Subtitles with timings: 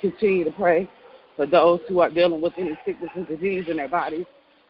[0.00, 0.88] continue to pray
[1.36, 4.26] for those who are dealing with any sickness and disease in their bodies,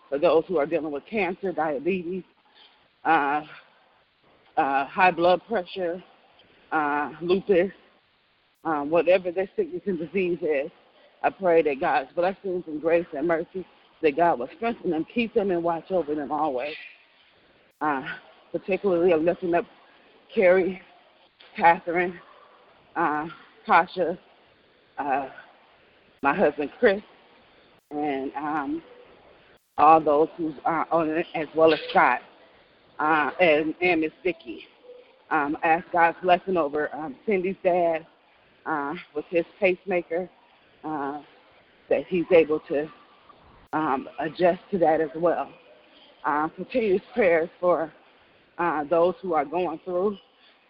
[0.09, 2.23] for those who are dealing with cancer, diabetes,
[3.05, 3.43] uh,
[4.57, 6.03] uh, high blood pressure,
[6.73, 7.71] uh, lupus,
[8.65, 10.71] um, whatever their sickness and disease is.
[11.23, 13.67] I pray that God's blessings and grace and mercy,
[14.03, 16.75] that God will strengthen them, keep them, and watch over them always.
[17.81, 18.03] Uh,
[18.53, 19.65] particularly, I'm lifting up
[20.35, 20.81] Carrie,
[21.57, 22.19] Catherine,
[22.97, 23.27] uh,
[23.67, 24.19] Tasha,
[25.01, 25.29] uh,
[26.23, 27.03] my husband Chris,
[27.91, 28.83] and um,
[29.79, 32.21] all those who are on it, as well as Scott
[32.99, 34.63] uh, and, and Miss Vicky.
[35.31, 38.07] Um, ask God's blessing over um, Cindy's dad
[38.67, 40.29] uh, with his pacemaker,
[40.85, 41.23] uh,
[41.89, 42.89] that he's able to
[43.73, 45.51] um, adjust to that as well.
[46.25, 47.93] Uh, continuous prayers for
[48.59, 50.17] uh, those who are going through,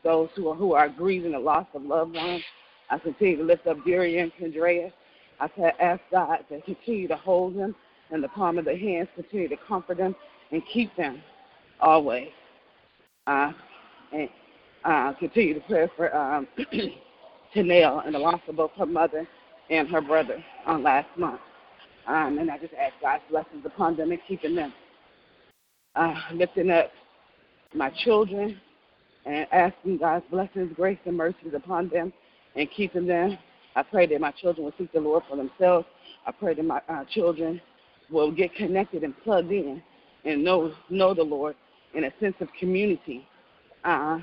[0.04, 2.42] those who are, who are grieving the loss of loved ones.
[2.90, 4.92] I continue to lift up and Kendrea.
[5.38, 5.48] I
[5.80, 7.74] ask God to continue to hold them
[8.10, 10.14] in the palm of their hands, continue to comfort them
[10.50, 11.22] and keep them
[11.80, 12.28] always.
[13.26, 13.52] Uh,
[14.12, 14.28] and
[14.84, 16.48] uh, continue to pray for um,
[17.54, 19.26] Tanel and the loss of both her mother
[19.70, 21.40] and her brother on last month.
[22.06, 24.72] Um, and I just ask God's blessings upon them and keeping them.
[25.94, 26.90] Uh, lifting up
[27.74, 28.60] my children
[29.26, 32.12] and asking God's blessings, grace, and mercies upon them
[32.56, 33.38] and keeping them.
[33.76, 35.86] I pray that my children will seek the Lord for themselves.
[36.26, 37.60] I pray that my uh, children
[38.10, 39.82] will get connected and plugged in
[40.24, 41.54] and know know the Lord
[41.94, 43.26] in a sense of community
[43.84, 44.18] uh,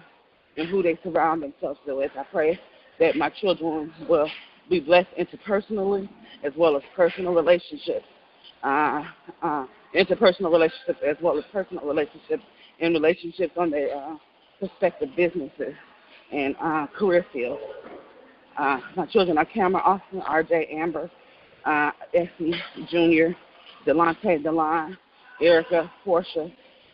[0.58, 2.12] and who they surround themselves with.
[2.18, 2.60] I pray
[3.00, 4.30] that my children will
[4.70, 6.10] be blessed interpersonally
[6.44, 8.06] as well as personal relationships,
[8.64, 9.04] uh,
[9.42, 12.44] uh, interpersonal relationships as well as personal relationships,
[12.80, 14.16] and relationships on their uh,
[14.60, 15.74] prospective businesses
[16.32, 17.62] and uh, career fields.
[18.58, 21.12] Uh, my children are Cameron Austin, RJ Amber,
[21.66, 22.56] uh, Essie
[22.90, 23.36] Jr.,
[23.86, 24.98] Delonte Delon,
[25.42, 26.52] Erica, Portia,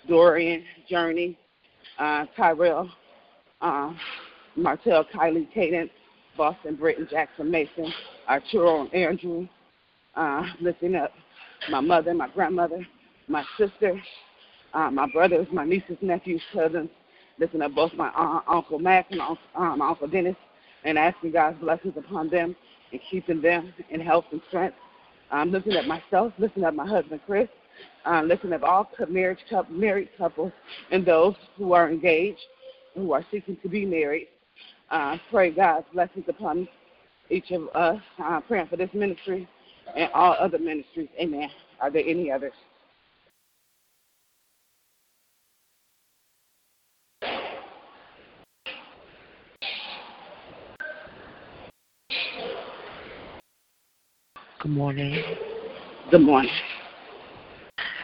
[0.08, 1.38] Dorian, Journey,
[2.00, 2.90] uh, Tyrell,
[3.62, 3.94] uh,
[4.56, 5.92] Martell, Kylie, Cadence,
[6.36, 7.92] Boston, Britton, Jackson, Mason,
[8.28, 9.48] Arturo, and Andrew,
[10.16, 11.12] uh, lifting up
[11.70, 12.86] my mother, my grandmother,
[13.28, 14.02] my sister,
[14.74, 16.90] uh, my brothers, my nieces, nephews, cousins,
[17.40, 19.36] lifting up both my uh, Uncle Mac and uh,
[19.78, 20.36] my Uncle Dennis,
[20.86, 22.56] and asking God's blessings upon them
[22.92, 24.76] and keeping them in health and strength.
[25.32, 27.48] I'm lifting up myself, looking at my husband Chris,
[28.06, 29.40] uh, lifting up all marriage
[29.70, 30.52] married couples
[30.92, 32.40] and those who are engaged,
[32.96, 34.28] who are seeking to be married.
[34.92, 36.68] Uh, pray God's blessings upon
[37.30, 38.00] each of us.
[38.24, 39.48] Uh, praying for this ministry
[39.96, 41.10] and all other ministries.
[41.20, 41.50] Amen.
[41.82, 42.54] Are there any others?
[54.64, 55.22] Good morning.
[56.10, 56.50] Good morning.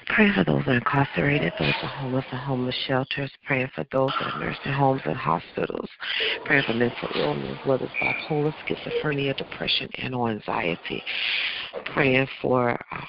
[0.08, 3.31] Praying for those that are incarcerated, those that are homeless and homeless shelters.
[3.46, 5.90] Praying for those that are nursing homes and hospitals.
[6.44, 11.02] Praying for mental illness, whether it's bipolar, schizophrenia, depression, and or anxiety.
[11.94, 13.06] Praying for uh,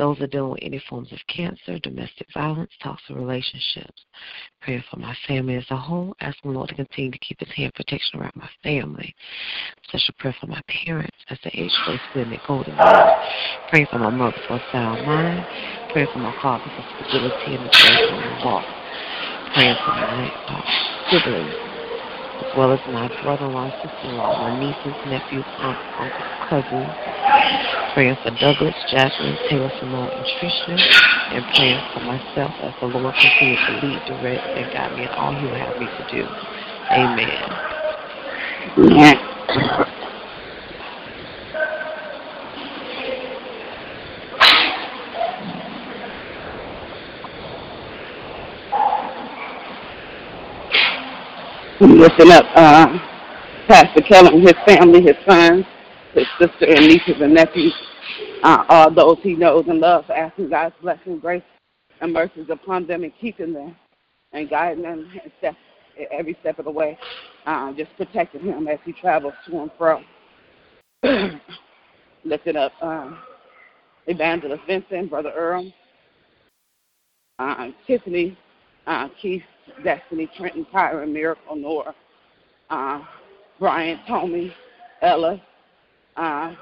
[0.00, 4.02] those are dealing with any forms of cancer, domestic violence, toxic relationships.
[4.62, 7.50] Praying for my family as a whole, asking the Lord to continue to keep his
[7.50, 9.14] hand protection around my family.
[9.86, 13.10] Special prayer for my parents as they age gracefully in their golden years.
[13.68, 15.46] Praying for my mother for a sound mind.
[15.92, 18.64] Praying for my father for stability and the grace on the walk.
[19.52, 21.69] Praying for my uh, siblings
[22.40, 26.88] as well as my brother-in-law, sister-in-law, my nieces, nephews, aunts, uncles, cousins.
[27.94, 30.76] Praying for Douglas, Jasmine, Taylor, Simone, and Tricia.
[31.32, 35.08] And praying for myself as the Lord continues to lead, direct, and guide me in
[35.10, 36.26] all He have me to do.
[36.90, 37.50] Amen.
[38.78, 39.96] Amen.
[51.80, 52.86] Lifting up uh,
[53.66, 55.64] Pastor and his family, his sons,
[56.14, 57.74] his sister and nieces and nephews,
[58.42, 61.42] uh, all those he knows and loves, asking God's blessing, grace,
[62.00, 63.76] and mercies upon them and keeping them
[64.32, 65.54] and guiding them step,
[66.10, 66.98] every step of the way,
[67.46, 70.02] uh, just protecting him as he travels to and fro.
[72.24, 73.10] lifting up uh,
[74.06, 75.72] Evangelist Vincent, Brother Earl,
[77.38, 78.36] uh, Tiffany,
[78.86, 79.42] uh, Keith,
[79.84, 81.94] Destiny, Trenton, Tyron, Miracle, Nora,
[82.70, 83.02] uh,
[83.58, 84.52] Brian, Tommy,
[85.02, 85.40] Ella,
[86.16, 86.54] uh,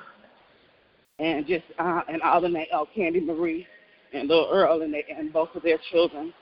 [1.19, 3.67] and just uh, and all the names, oh, Candy Marie,
[4.12, 6.32] and little Earl, and, they, and both of their children,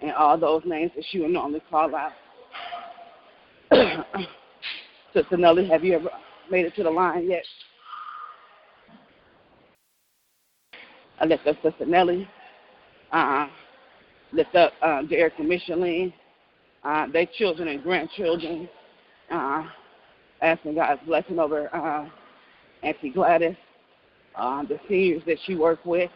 [0.00, 2.12] and all those names that you would normally call out.
[5.14, 6.10] Sister Nellie, have you ever
[6.50, 7.44] made it to the line yet.
[11.20, 12.28] I lift up Sister Nellie.
[13.12, 13.46] Uh,
[14.34, 16.12] lift up uh, Derek and Micheline,
[16.82, 18.68] uh, their children and grandchildren.
[19.30, 19.64] Uh,
[20.42, 22.06] asking God's blessing over uh,
[22.82, 23.56] Auntie Gladys,
[24.36, 26.10] uh, the seniors that she worked with,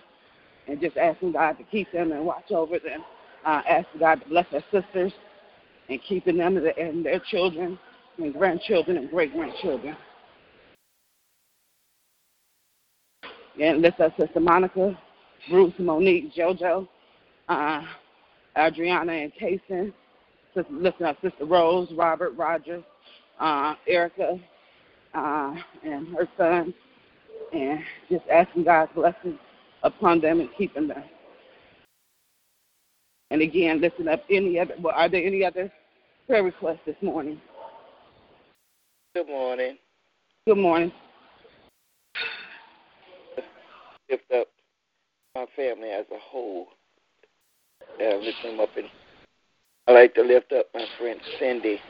[0.67, 3.03] and just asking God to keep them and watch over them.
[3.47, 5.13] Uh, asking God to bless her sisters
[5.89, 7.79] and keeping them and their children
[8.19, 9.97] and grandchildren and great grandchildren.
[13.61, 14.99] And lift up Sister Monica,
[15.49, 16.87] Bruce, Monique, JoJo,
[17.49, 17.83] uh,
[18.59, 19.93] Adriana, and Kason.
[20.71, 22.83] Lifting up Sister Rose, Robert, Roger,
[23.39, 24.41] uh, Erica,
[25.15, 26.75] uh, and her son,
[27.53, 27.79] and
[28.11, 29.39] just asking God's blessing
[29.85, 31.05] upon them and keeping them.
[33.31, 34.75] And again, listen up any other.
[34.81, 35.71] Well, are there any other
[36.27, 37.41] prayer requests this morning?
[39.15, 39.79] Good morning.
[40.47, 40.93] Good morning.
[44.11, 44.49] Lift up
[45.35, 46.69] my family as a whole.
[48.01, 48.87] Uh, lift them up, and
[49.87, 51.81] I like to lift up my friend Cindy,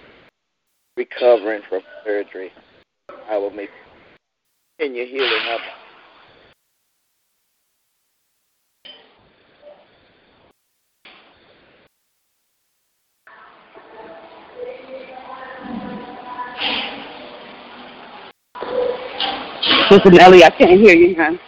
[0.97, 2.50] recovering from surgery.
[3.29, 3.71] I will make
[4.79, 5.61] your healing up.
[19.91, 21.39] Listen, Ellie, I can't hear you, hon.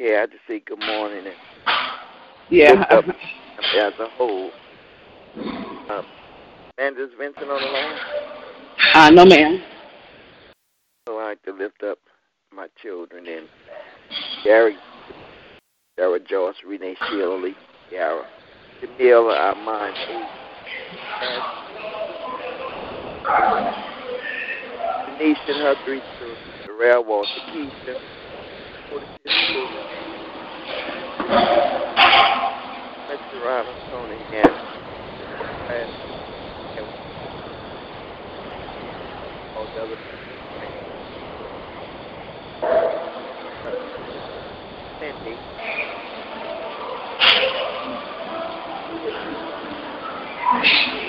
[0.00, 1.36] Okay, I just say good morning and
[2.48, 4.50] yeah as a whole.
[5.36, 6.04] Um,
[6.78, 7.98] and is Vincent on the line?
[8.94, 9.62] Uh, no, ma'am.
[11.06, 11.98] I'd like to lift up
[12.50, 13.46] my children and
[14.42, 14.76] Gary,
[15.98, 17.54] Sarah Joyce, Renee Sheila, Lee,
[17.92, 18.24] Yara,
[18.80, 19.96] Jamila, Armand,
[25.18, 27.96] Denise and her three children, Darrell Walter, Keisha,
[33.90, 34.54] Tony, and,
[35.70, 35.90] and,
[36.76, 36.86] and
[39.56, 39.96] all the
[45.00, 45.34] Cindy.
[50.52, 50.99] Are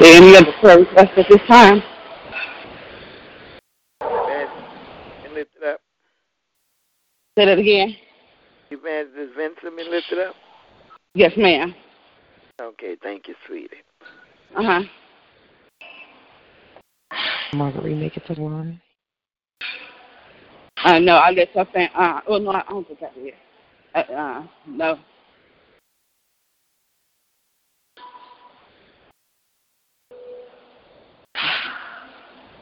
[0.00, 1.82] there any other prayer requests at this time?
[4.00, 5.80] And lift it up.
[7.38, 7.96] Say that again.
[8.70, 10.34] Evangelist Vincent, me lift it up.
[11.14, 11.74] Yes, ma'am.
[12.60, 13.76] Okay, thank you, sweetie.
[14.56, 14.82] Uh huh.
[17.52, 18.80] Marguerite, make it to the line.
[20.84, 21.88] Uh, no, I let something.
[21.94, 23.34] Uh, oh no, I don't think I did.
[23.94, 24.98] Uh, uh, no.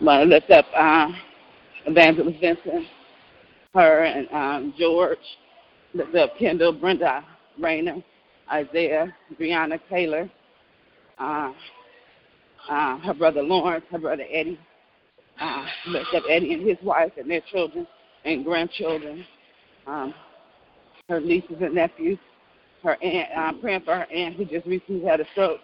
[0.08, 1.08] But I lift up uh,
[1.84, 2.86] Evangelist Vincent,
[3.74, 5.18] her and um, George.
[5.92, 7.22] Lift up Kendall, Brenda,
[7.60, 8.02] Rayner,
[8.50, 10.30] Isaiah, Brianna Taylor,
[11.18, 11.52] uh,
[12.70, 14.58] uh, her brother Lawrence, her brother Eddie.
[15.38, 17.86] Uh, lift up Eddie and his wife and their children
[18.24, 19.26] and grandchildren,
[19.86, 20.14] um,
[21.10, 22.18] her nieces and nephews,
[22.82, 25.60] her aunt, um, praying for her aunt who just recently had a stroke,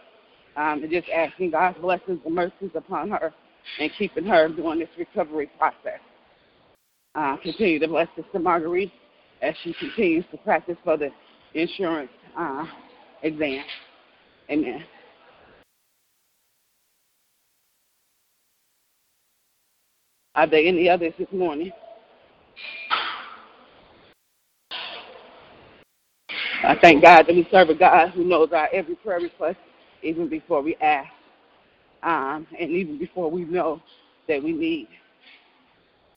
[0.58, 3.32] um, and just asking God's blessings and mercies upon her
[3.80, 6.00] and keeping her during this recovery process.
[7.14, 8.92] Uh, continue to bless Sister Marguerite
[9.42, 11.10] as she continues to practice for the
[11.54, 12.66] insurance uh,
[13.22, 13.64] exam.
[14.50, 14.84] Amen.
[20.34, 21.70] Are there any others this morning?
[26.64, 29.58] I thank God that we serve a God who knows our every prayer request
[30.02, 31.10] even before we ask
[32.04, 33.80] um, and even before we know
[34.28, 34.88] that we need.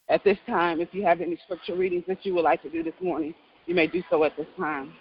[0.10, 2.84] At this time, if you have any scripture readings that you would like to do
[2.84, 3.34] this morning,
[3.65, 4.94] you may do so at this time.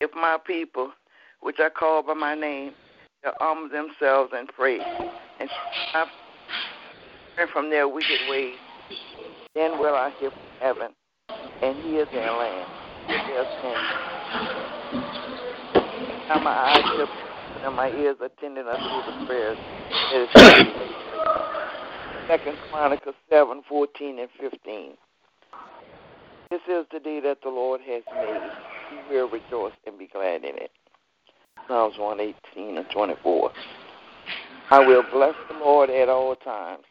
[0.00, 0.92] If my people,
[1.40, 2.72] which are called by my name,
[3.22, 4.78] shall humble themselves and pray,
[5.40, 5.50] and
[7.36, 8.56] turn from their wicked ways,
[9.54, 10.94] then will I hear from heaven
[11.62, 12.68] and hear their land,
[13.62, 13.74] sin.
[16.28, 17.08] Now my eyes shall
[17.64, 19.58] and my ears attending unto the prayers.
[22.26, 24.92] Second Chronicles seven, fourteen and fifteen.
[26.50, 28.50] This is the day that the Lord has made.
[29.10, 30.70] We will rejoice and be glad in it.
[31.68, 33.52] Psalms 118 and 24.
[34.70, 36.82] I will bless the Lord at all times.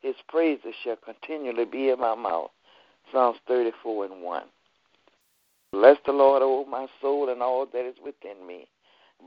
[0.00, 2.50] His praises shall continually be in my mouth.
[3.12, 4.42] Psalms 34 and 1.
[5.72, 8.66] Bless the Lord, O my soul, and all that is within me.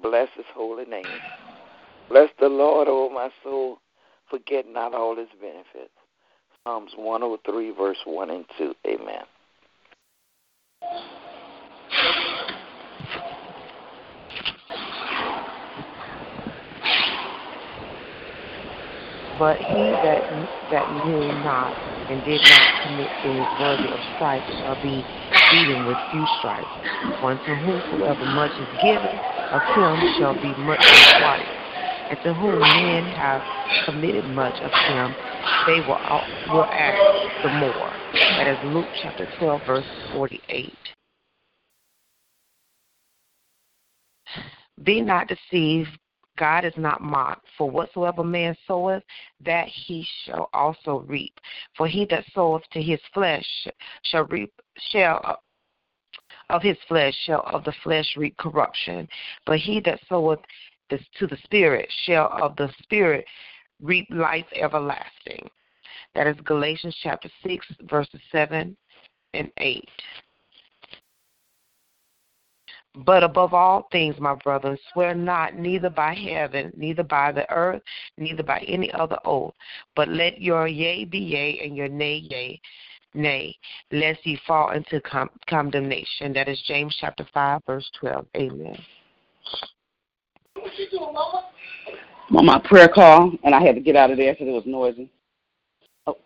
[0.01, 1.05] Bless his holy name.
[2.09, 3.79] Bless the Lord, O my soul.
[4.29, 5.93] Forget not all his benefits.
[6.63, 8.73] Psalms 103, verse 1 and 2.
[8.87, 9.23] Amen.
[19.37, 20.23] But he that
[20.71, 21.75] that knew not
[22.09, 25.03] and did not commit things worthy of stripes shall be
[25.51, 26.71] beaten with few stripes.
[27.19, 29.11] For unto whomsoever much is given,
[29.51, 31.47] of him shall be much required.
[32.09, 33.41] And to whom men have
[33.85, 35.15] committed much of him,
[35.67, 35.99] they will
[36.53, 37.91] will ask the more.
[38.13, 40.73] That is Luke chapter 12, verse 48.
[44.83, 45.89] Be not deceived,
[46.37, 47.47] God is not mocked.
[47.57, 49.03] For whatsoever man soweth,
[49.43, 51.39] that he shall also reap.
[51.77, 53.45] For he that soweth to his flesh
[54.03, 54.53] shall reap
[54.91, 55.39] shall
[56.49, 59.07] of his flesh shall of the flesh reap corruption.
[59.45, 60.39] But he that soweth
[60.89, 63.25] to the Spirit shall of the Spirit
[63.81, 65.49] reap life everlasting.
[66.13, 68.75] That is Galatians chapter 6, verses 7
[69.33, 69.89] and 8.
[73.03, 77.81] But above all things, my brothers, swear not neither by heaven, neither by the earth,
[78.17, 79.53] neither by any other oath,
[79.95, 82.61] but let your yea be yea and your nay yea,
[83.13, 83.57] nay,
[83.91, 86.31] lest ye fall into com- condemnation.
[86.33, 88.25] That is James chapter 5, verse 12.
[88.37, 88.77] Amen.
[92.29, 94.51] I'm on my prayer call, and I had to get out of there because it
[94.51, 95.09] was noisy.
[96.07, 96.17] Oh.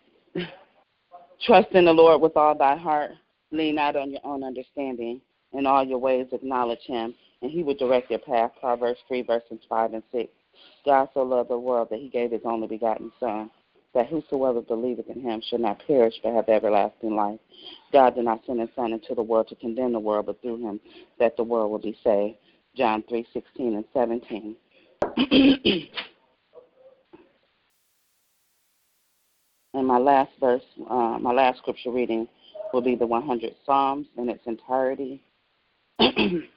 [1.42, 3.12] Trust in the Lord with all thy heart.
[3.52, 5.20] Lean not on your own understanding
[5.54, 8.52] in all your ways acknowledge him, and he will direct your path.
[8.60, 10.30] Proverbs 3, verses 5 and 6.
[10.86, 13.50] God so loved the world that he gave his only begotten Son,
[13.94, 17.40] that whosoever believeth in him shall not perish but have everlasting life.
[17.92, 20.58] God did not send his Son into the world to condemn the world, but through
[20.58, 20.80] him
[21.18, 22.38] that the world will be saved.
[22.76, 24.56] John 3, 16 and 17.
[29.74, 32.28] and my last verse, uh, my last scripture reading
[32.74, 35.22] will be the 100 Psalms in its entirety.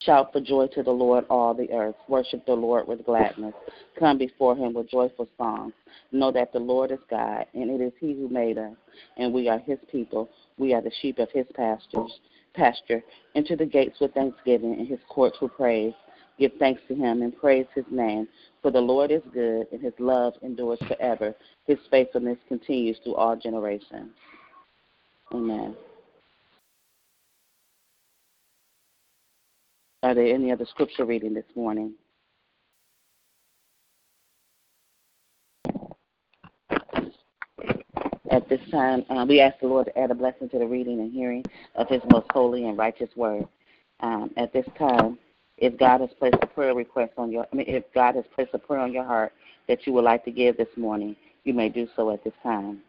[0.00, 1.96] Shout for joy to the Lord, all the earth.
[2.08, 3.54] Worship the Lord with gladness.
[3.98, 5.72] Come before him with joyful songs.
[6.12, 8.74] Know that the Lord is God, and it is he who made us,
[9.16, 10.30] and we are his people.
[10.56, 12.20] We are the sheep of his pastures.
[12.54, 13.02] Pasture.
[13.34, 15.94] Enter the gates with thanksgiving, and his courts with praise.
[16.38, 18.28] Give thanks to him and praise his name.
[18.62, 21.34] For the Lord is good, and his love endures forever.
[21.66, 24.12] His faithfulness continues through all generations.
[25.32, 25.76] Amen.
[30.08, 31.92] Are there any other scripture reading this morning?
[38.30, 41.00] At this time, uh, we ask the Lord to add a blessing to the reading
[41.00, 43.46] and hearing of His most holy and righteous word.
[44.00, 45.18] Um, at this time,
[45.58, 48.54] if God has placed a prayer request on your, I mean, if God has placed
[48.54, 49.34] a prayer on your heart
[49.68, 52.80] that you would like to give this morning, you may do so at this time.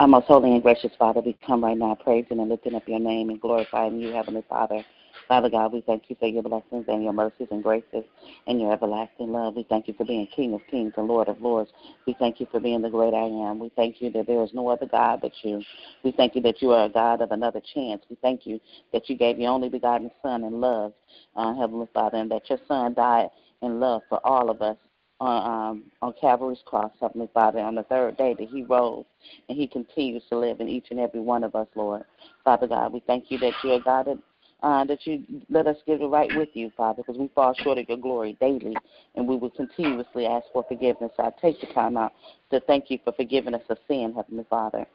[0.00, 2.98] Our most holy and gracious Father, we come right now praising and lifting up your
[2.98, 4.82] name and glorifying you, Heavenly Father.
[5.28, 8.04] Father God, we thank you for your blessings and your mercies and graces
[8.46, 9.56] and your everlasting love.
[9.56, 11.70] We thank you for being King of kings and Lord of lords.
[12.06, 13.58] We thank you for being the great I am.
[13.58, 15.62] We thank you that there is no other God but you.
[16.02, 18.02] We thank you that you are a God of another chance.
[18.08, 18.58] We thank you
[18.94, 20.94] that you gave your only begotten Son in love,
[21.36, 23.28] uh, Heavenly Father, and that your Son died
[23.60, 24.78] in love for all of us
[25.20, 29.04] on um, on Calvary's cross, Heavenly Father, on the third day that He rose
[29.48, 32.04] and He continues to live in each and every one of us, Lord.
[32.44, 34.18] Father God, we thank you that you're God that,
[34.62, 37.78] uh, that you let us get it right with you, Father, because we fall short
[37.78, 38.76] of your glory daily,
[39.14, 41.12] and we will continuously ask for forgiveness.
[41.16, 42.12] So I take the time out
[42.50, 44.86] to thank you for forgiving us of sin, Heavenly Father.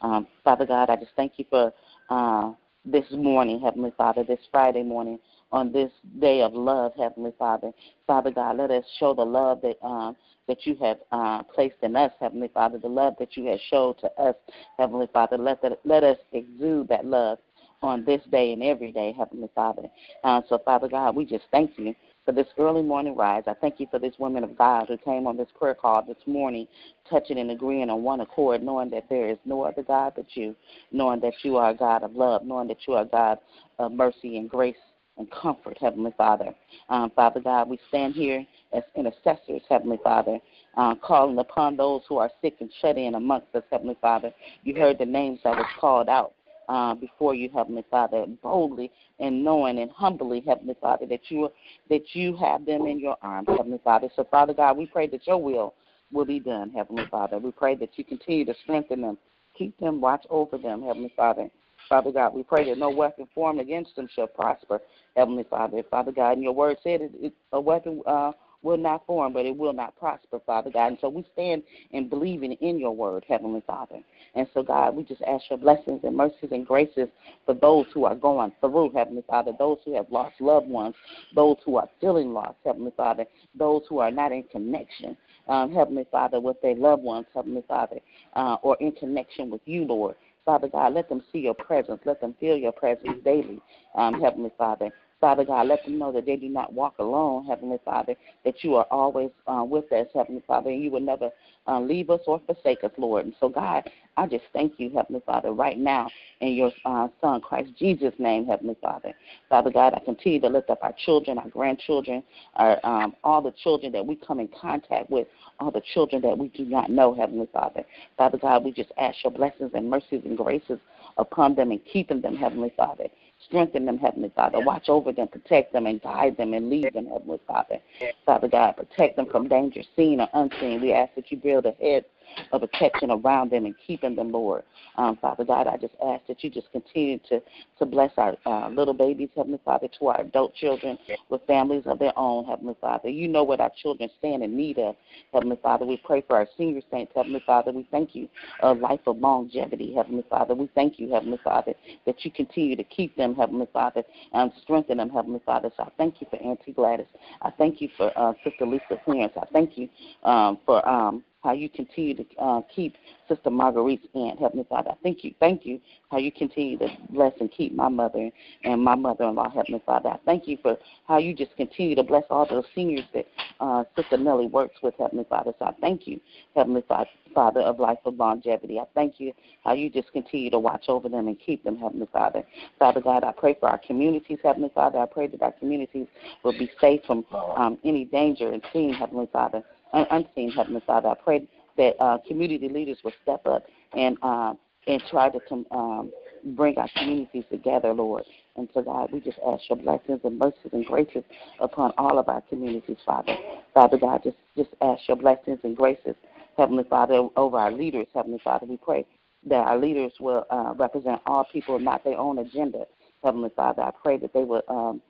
[0.00, 1.72] Um, Father God, I just thank you for
[2.08, 2.52] uh,
[2.84, 5.18] this morning, Heavenly Father, this Friday morning
[5.54, 7.70] on this day of love, Heavenly Father.
[8.08, 10.16] Father God, let us show the love that um,
[10.48, 13.96] that you have uh, placed in us, Heavenly Father, the love that you have showed
[14.00, 14.34] to us,
[14.78, 15.38] Heavenly Father.
[15.38, 17.38] Let that, let us exude that love
[17.82, 19.84] on this day and every day, Heavenly Father.
[20.24, 21.94] Uh, so, Father God, we just thank you
[22.24, 23.44] for this early morning rise.
[23.46, 26.16] I thank you for this woman of God who came on this prayer call this
[26.26, 26.66] morning,
[27.08, 30.56] touching and agreeing on one accord, knowing that there is no other God but you,
[30.90, 33.38] knowing that you are a God of love, knowing that you are a God
[33.78, 34.74] of mercy and grace
[35.16, 36.54] and comfort, Heavenly Father.
[36.88, 40.38] Um, Father God, we stand here as intercessors, Heavenly Father,
[40.76, 44.32] uh, calling upon those who are sick and shut in amongst us, Heavenly Father.
[44.64, 46.32] You heard the names that was called out
[46.68, 48.90] uh, before you, Heavenly Father, boldly
[49.20, 51.50] and knowing and humbly, Heavenly Father, that you
[51.90, 54.08] that you have them in your arms, Heavenly Father.
[54.16, 55.74] So, Father God, we pray that your will
[56.12, 57.38] will be done, Heavenly Father.
[57.38, 59.18] We pray that you continue to strengthen them,
[59.56, 61.50] keep them, watch over them, Heavenly Father.
[61.88, 64.80] Father God, we pray that no weapon formed against them shall prosper,
[65.16, 65.82] Heavenly Father.
[65.90, 68.32] Father God, and your word said it, it, a weapon uh,
[68.64, 70.86] will not form, but it will not prosper, Father God.
[70.88, 71.62] And so we stand
[71.92, 74.00] in believing in your word, Heavenly Father.
[74.34, 77.08] And so, God, we just ask your blessings and mercies and graces
[77.44, 80.94] for those who are going through, Heavenly Father, those who have lost loved ones,
[81.34, 83.26] those who are feeling lost, Heavenly Father,
[83.56, 88.00] those who are not in connection, um, Heavenly Father, with their loved ones, Heavenly Father,
[88.34, 90.16] uh, or in connection with you, Lord.
[90.44, 92.00] Father God, let them see your presence.
[92.04, 93.60] Let them feel your presence daily,
[93.94, 94.90] um, Heavenly Father.
[95.20, 98.74] Father God, let them know that they do not walk alone, Heavenly Father, that you
[98.74, 101.30] are always uh, with us, Heavenly Father, and you will never
[101.66, 103.24] uh, leave us or forsake us, Lord.
[103.24, 106.08] And so, God, I just thank you, Heavenly Father, right now
[106.40, 109.12] in your uh, Son, Christ Jesus' name, Heavenly Father.
[109.48, 112.22] Father God, I continue to lift up our children, our grandchildren,
[112.54, 115.26] our, um, all the children that we come in contact with,
[115.58, 117.82] all the children that we do not know, Heavenly Father.
[118.16, 120.78] Father God, we just ask your blessings and mercies and graces
[121.16, 123.08] upon them and keeping them, Heavenly Father.
[123.46, 124.60] Strengthen them, Heavenly Father.
[124.60, 127.78] Watch over them, protect them, and guide them and lead them, Heavenly Father.
[128.24, 130.80] Father God, protect them from danger seen or unseen.
[130.80, 132.04] We ask that you build a hedge
[132.52, 134.62] of protection around them and keeping them, Lord.
[134.96, 137.42] Um, Father God, I just ask that you just continue to,
[137.78, 141.98] to bless our uh, little babies, Heavenly Father, to our adult children with families of
[141.98, 143.08] their own, Heavenly Father.
[143.08, 144.96] You know what our children stand in need of,
[145.32, 145.84] Heavenly Father.
[145.84, 147.72] We pray for our senior saints, Heavenly Father.
[147.72, 148.28] We thank you
[148.62, 150.54] a uh, life of longevity, Heavenly Father.
[150.54, 151.74] We thank you, Heavenly Father,
[152.06, 154.02] that you continue to keep them, Heavenly Father,
[154.32, 155.70] and strengthen them, Heavenly Father.
[155.76, 157.06] So I thank you for Auntie Gladys.
[157.42, 159.32] I thank you for uh, Sister Lisa Clarence.
[159.36, 159.88] I thank you
[160.22, 162.96] um, for um, how you continue to uh, keep
[163.28, 164.90] Sister Marguerite's aunt, Heavenly Father.
[164.90, 165.78] I thank you, thank you,
[166.10, 168.30] how you continue to bless and keep my mother
[168.64, 170.08] and my mother-in-law, Heavenly Father.
[170.08, 173.26] I thank you for how you just continue to bless all those seniors that
[173.60, 175.52] uh, Sister Nellie works with, Heavenly Father.
[175.58, 176.18] So I thank you,
[176.56, 178.78] Heavenly Father Father of life of longevity.
[178.78, 179.32] I thank you
[179.64, 182.44] how you just continue to watch over them and keep them, Heavenly Father.
[182.78, 184.98] Father God, I pray for our communities, Heavenly Father.
[184.98, 186.06] I pray that our communities
[186.44, 187.24] will be safe from
[187.56, 189.64] um, any danger and seen, Heavenly Father
[190.10, 191.08] unseen, Heavenly Father.
[191.08, 193.64] I pray that uh, community leaders will step up
[193.96, 194.54] and uh,
[194.86, 196.12] and try to com- um,
[196.56, 198.24] bring our communities together, Lord.
[198.56, 201.24] And so, God, we just ask your blessings and mercies and graces
[201.58, 203.34] upon all of our communities, Father.
[203.72, 206.14] Father God, just, just ask your blessings and graces,
[206.56, 208.66] Heavenly Father, over our leaders, Heavenly Father.
[208.66, 209.06] We pray
[209.46, 212.84] that our leaders will uh, represent all people, not their own agenda,
[213.22, 213.82] Heavenly Father.
[213.82, 215.02] I pray that they will um,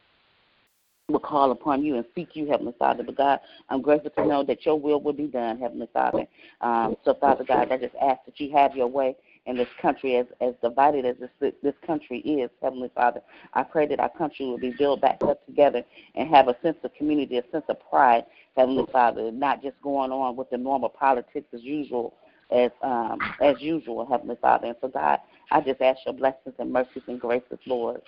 [1.08, 3.02] will call upon you and seek you, Heavenly Father.
[3.02, 6.26] But God, I'm grateful to know that your will will be done, Heavenly Father.
[6.62, 9.14] Um, so, Father God, I just ask that you have your way
[9.44, 13.20] in this country, as as divided as this this country is, Heavenly Father.
[13.52, 15.82] I pray that our country will be built back up together
[16.14, 18.24] and have a sense of community, a sense of pride,
[18.56, 22.14] Heavenly Father, not just going on with the normal politics as usual,
[22.50, 24.68] as um, as usual, Heavenly Father.
[24.68, 25.18] And so, God,
[25.50, 28.00] I just ask your blessings and mercies and graces, Lord.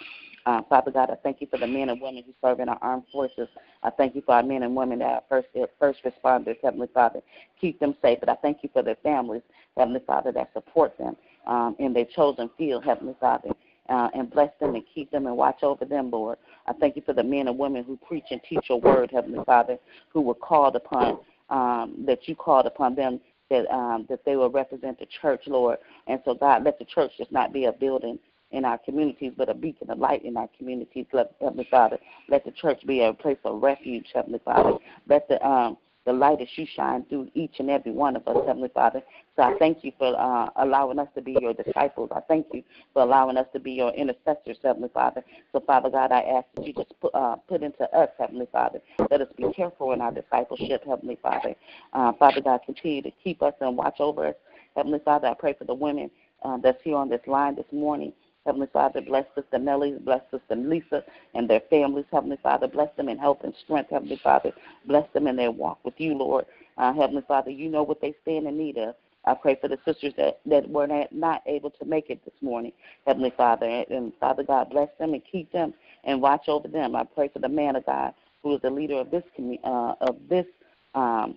[0.47, 2.79] Uh, Father God, I thank you for the men and women who serve in our
[2.81, 3.49] armed forces.
[3.83, 5.49] I thank you for our men and women that are first
[5.81, 7.21] first responders, Heavenly Father.
[7.61, 8.21] Keep them safe.
[8.21, 9.43] But I thank you for their families,
[9.77, 11.17] Heavenly Father, that support them
[11.49, 13.51] um, in their chosen field, Heavenly Father.
[13.89, 16.39] Uh, and bless them and keep them and watch over them, Lord.
[16.67, 19.45] I thank you for the men and women who preach and teach your word, Heavenly
[19.45, 19.79] Father,
[20.09, 24.51] who were called upon, um, that you called upon them that um, that they will
[24.51, 25.79] represent the church, Lord.
[26.09, 28.19] And so, God, let the church just not be a building
[28.51, 31.07] in our communities, but a beacon of light in our communities,
[31.41, 31.99] Heavenly Father.
[32.29, 34.79] Let the church be a place of refuge, Heavenly Father.
[35.09, 38.37] Let the um, the light that you shine through each and every one of us,
[38.47, 39.03] Heavenly Father.
[39.35, 42.11] So I thank you for uh, allowing us to be your disciples.
[42.15, 45.25] I thank you for allowing us to be your intercessors, Heavenly Father.
[45.53, 48.81] So, Father God, I ask that you just put, uh, put into us, Heavenly Father.
[49.11, 51.57] Let us be careful in our discipleship, Heavenly Father.
[51.93, 54.37] Uh, Father God, continue to keep us and watch over us.
[54.77, 56.09] Heavenly Father, I pray for the women
[56.45, 58.13] uh, that's here on this line this morning.
[58.47, 61.05] Heavenly Father, bless Sister Nellie, bless Sister Lisa
[61.35, 62.07] and their families.
[62.13, 63.91] Heavenly Father, bless them in health and strength.
[63.91, 64.53] Heavenly Father,
[64.87, 66.47] bless them in their walk with you, Lord.
[66.79, 68.95] Uh, Heavenly Father, you know what they stand in need of.
[69.25, 72.73] I pray for the sisters that, that were not able to make it this morning,
[73.07, 73.67] Heavenly Father.
[73.67, 76.95] And, and Father God, bless them and keep them and watch over them.
[76.95, 79.25] I pray for the man of God who is the leader of this
[79.65, 80.47] uh, of this
[80.95, 81.37] um,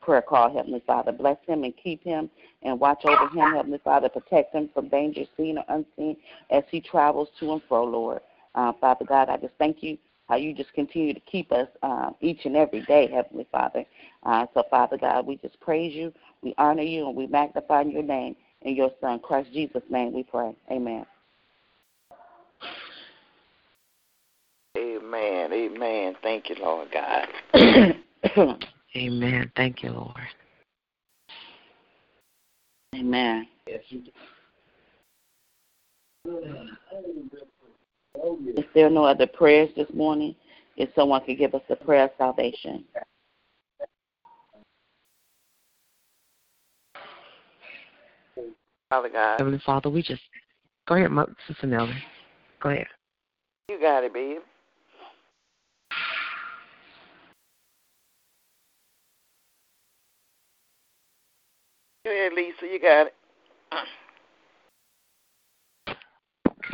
[0.00, 1.12] prayer call, Heavenly Father.
[1.12, 2.30] Bless him and keep him
[2.62, 4.08] and watch over him, Heavenly Father.
[4.08, 6.16] Protect him from danger seen or unseen
[6.50, 8.20] as he travels to and fro, Lord.
[8.54, 12.10] Uh, Father God, I just thank you how you just continue to keep us uh,
[12.20, 13.84] each and every day, Heavenly Father.
[14.24, 18.02] Uh, so, Father God, we just praise you, we honor you, and we magnify your
[18.02, 18.36] name.
[18.62, 20.52] In your Son, Christ Jesus' name, we pray.
[20.70, 21.06] Amen.
[24.76, 25.52] Amen.
[25.52, 26.16] Amen.
[26.22, 28.64] Thank you, Lord God.
[28.96, 29.50] Amen.
[29.56, 30.16] Thank you, Lord.
[32.94, 33.46] Amen.
[38.56, 40.34] If there are no other prayers this morning,
[40.76, 42.84] if someone could give us the prayer of salvation.
[48.90, 49.36] Father God.
[49.38, 50.22] Heavenly Father, we just
[50.86, 51.10] go ahead,
[51.46, 51.92] Sister Nellie.
[52.62, 52.86] Go ahead.
[53.68, 54.38] You got it, babe.
[62.08, 62.66] Go ahead, Lisa.
[62.66, 63.14] You got it.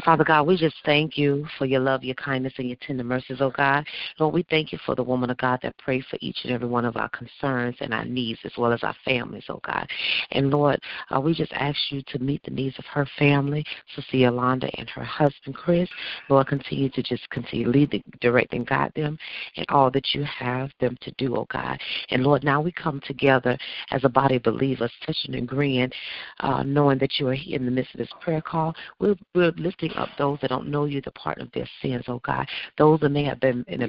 [0.04, 3.38] Father God, we just thank you for your love, your kindness, and your tender mercies,
[3.40, 3.86] oh God.
[4.18, 6.68] Lord, we thank you for the woman of God that prayed for each and every
[6.68, 9.88] one of our concerns and our needs, as well as our families, oh God.
[10.32, 10.78] And Lord,
[11.10, 13.64] uh, we just ask you to meet the needs of her family,
[13.96, 15.88] Sister Yolanda and her husband, Chris.
[16.28, 19.16] Lord, continue to just continue lead, direct, and guide them
[19.54, 21.80] in all that you have them to do, oh God.
[22.10, 23.56] And Lord, now we come together
[23.90, 25.90] as a body of believers, touching and agreeing,
[26.40, 28.74] uh, knowing that you are here in the midst of this prayer call.
[28.98, 32.20] We're, we're lifting up those that don't know you, the pardon of their sins, oh
[32.24, 32.46] God.
[32.78, 33.88] Those that may have been in a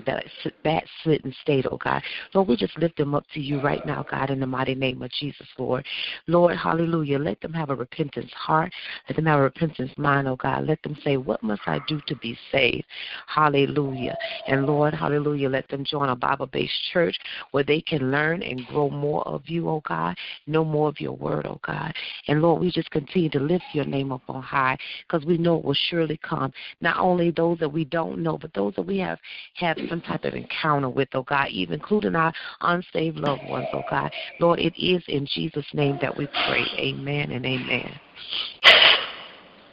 [0.64, 2.02] backslidden state, oh God.
[2.34, 5.02] Lord, we just lift them up to you right now, God, in the mighty name
[5.02, 5.86] of Jesus, Lord.
[6.28, 7.20] Lord, hallelujah.
[7.20, 8.72] Let them have a repentance heart.
[9.10, 10.66] Let them have a repentance mind, oh God.
[10.68, 12.86] Let them say, What must I do to be saved?
[13.28, 14.18] Hallelujah.
[14.48, 17.18] And Lord, hallelujah, let them join a Bible based church
[17.52, 20.16] where they can learn and grow more of you, oh God,
[20.48, 21.94] know more of your word, oh God.
[22.28, 25.58] And Lord, we just continue to lift your name up on high because we know
[25.58, 26.52] it will surely surely come.
[26.82, 29.18] Not only those that we don't know, but those that we have
[29.56, 33.84] had some type of encounter with, oh God, even including our unsaved loved ones, oh
[33.90, 34.12] God.
[34.40, 36.66] Lord, it is in Jesus' name that we pray.
[36.78, 38.00] Amen and amen.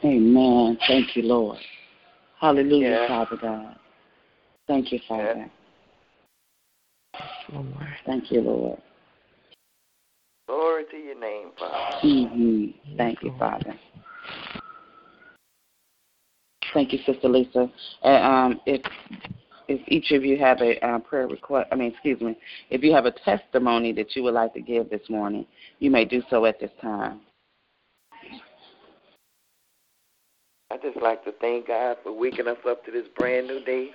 [0.05, 0.77] Amen.
[0.87, 1.57] Thank you, Lord.
[2.39, 3.07] Hallelujah, yeah.
[3.07, 3.75] Father God.
[4.67, 5.49] Thank you, Father.
[7.51, 7.67] Lord.
[8.05, 8.79] Thank you, Lord.
[10.47, 12.07] Glory to your name, Father.
[12.07, 12.97] Mm-hmm.
[12.97, 13.75] Thank you, Father.
[16.73, 17.69] Thank you, Sister Lisa.
[18.01, 18.81] And um, if
[19.67, 22.37] if each of you have a uh, prayer request, I mean, excuse me,
[22.69, 25.45] if you have a testimony that you would like to give this morning,
[25.79, 27.21] you may do so at this time.
[30.69, 33.91] I just like to thank God for waking us up to this brand new day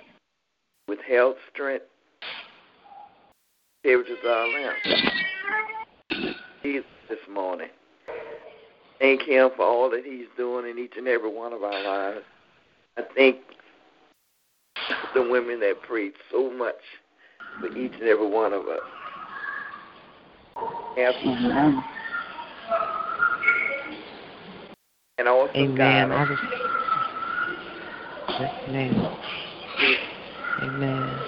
[0.87, 1.85] with health, strength,
[3.81, 4.75] spiritual around.
[6.63, 7.69] Jesus this morning.
[8.99, 12.25] Thank Him for all that He's doing in each and every one of our lives.
[12.99, 13.37] I thank
[15.13, 16.75] the women that prayed so much
[17.61, 18.81] for each and every one of us.
[20.97, 21.81] Amen.
[25.17, 26.09] And also Amen.
[26.09, 26.11] God.
[26.11, 26.41] I just,
[28.67, 29.17] Amen.
[30.61, 31.19] Amen.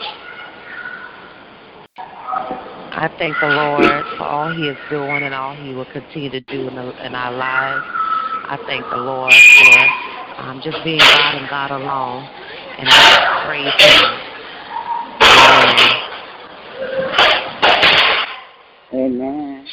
[2.94, 6.42] I thank the Lord for all He is doing and all He will continue to
[6.42, 7.86] do in, the, in our lives.
[8.52, 9.71] I thank the Lord for
[10.42, 12.24] um, just being God and God alone.
[12.78, 14.32] And I praise Him.
[18.94, 19.22] Amen.
[19.22, 19.68] Amen.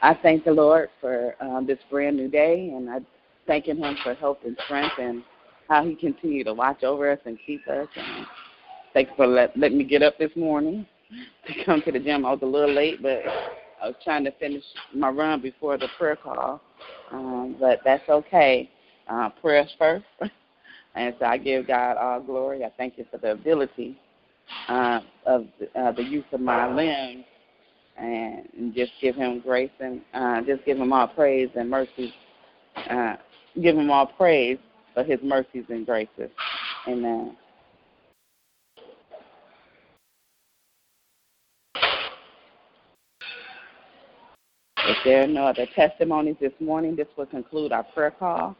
[0.00, 3.00] I thank the Lord for um, this brand new day, and I
[3.46, 5.22] thanking Him for help and strength and
[5.68, 7.88] how He continued to watch over us and keep us.
[7.96, 8.26] And
[8.92, 10.86] thank you for let, letting me get up this morning
[11.46, 12.26] to come to the gym.
[12.26, 13.22] I was a little late, but
[13.82, 14.64] I was trying to finish
[14.94, 16.60] my run before the prayer call.
[17.10, 18.70] Um, but that's okay.
[19.08, 20.04] Uh, prayers first.
[20.94, 22.64] and so I give God all glory.
[22.64, 23.98] I thank you for the ability
[24.68, 25.46] uh, of
[25.78, 27.24] uh, the use of my limbs
[27.98, 32.12] and just give him grace and uh, just give him all praise and mercy.
[32.88, 33.16] Uh,
[33.60, 34.58] give him all praise
[34.94, 36.30] for his mercies and graces.
[36.86, 37.36] Amen.
[44.84, 48.54] If there are no other testimonies this morning, this will conclude our prayer call.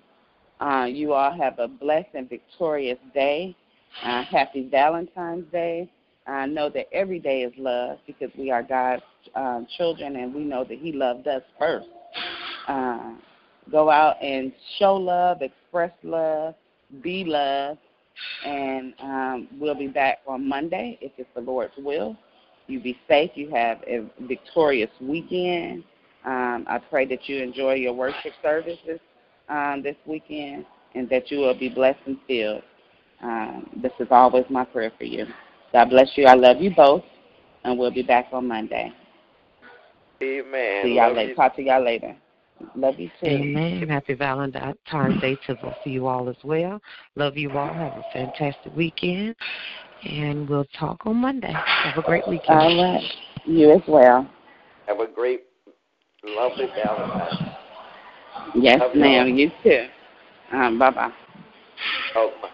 [0.59, 3.55] Uh, you all have a blessed and victorious day.
[4.03, 5.91] Uh, happy Valentine's Day.
[6.27, 9.03] I know that every day is love because we are God's
[9.35, 11.89] um, children and we know that He loved us first.
[12.67, 13.13] Uh,
[13.71, 16.55] go out and show love, express love,
[17.03, 17.77] be love,
[18.47, 22.17] and um, we'll be back on Monday if it's the Lord's will.
[22.69, 23.33] You be safe.
[23.35, 25.85] You have a victorious weekend.
[26.25, 29.01] Um, I pray that you enjoy your worship services
[29.49, 32.63] um, this weekend and that you will be blessed and filled.
[33.23, 35.27] Um, this is always my prayer for you.
[35.73, 36.27] God bless you.
[36.27, 37.03] I love you both,
[37.65, 38.93] and we'll be back on Monday.
[40.23, 40.83] Amen.
[40.83, 41.31] See y'all love later.
[41.31, 41.37] You.
[41.37, 42.17] Talk to y'all later.
[42.75, 43.27] Love you too.
[43.27, 43.89] Amen.
[43.89, 46.81] Happy Valentine's Day to both of you all as well.
[47.15, 47.73] Love you all.
[47.73, 49.37] Have a fantastic weekend.
[50.05, 51.53] And we'll talk on Monday.
[51.53, 52.59] Have a great weekend.
[52.59, 53.05] All right.
[53.45, 54.29] You as well.
[54.87, 55.43] Have a great
[56.25, 57.55] Lovely Valentine.
[58.55, 59.29] Yes, ma'am.
[59.29, 59.87] You, you too.
[60.57, 61.13] Um, bye bye.
[62.17, 62.33] Oh.
[62.43, 62.49] Bye.